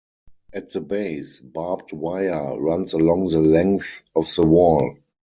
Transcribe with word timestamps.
At 0.51 0.71
the 0.71 0.81
base, 0.81 1.39
barbed 1.39 1.93
wire 1.93 2.59
runs 2.59 2.93
along 2.93 3.25
the 3.27 3.39
length 3.39 4.01
of 4.15 4.33
the 4.33 4.43
wall. 4.47 4.97